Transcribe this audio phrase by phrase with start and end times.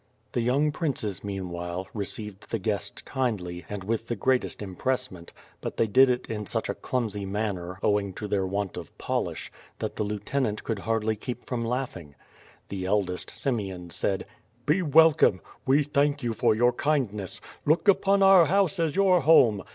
[0.31, 5.31] The young princes meanwhile, received the guests kindly, and with the greatest empressment,
[5.61, 9.51] but they did it in such a clumsy manner, owing to their want of polish,
[9.77, 12.15] that the lieutenant could hardly keep from laughing.
[12.69, 14.25] The eldest, Simeon, said:
[14.65, 15.39] "Be welcome!
[15.67, 17.39] We thank you for your kindness.
[17.67, 19.63] Look npon our house as your home.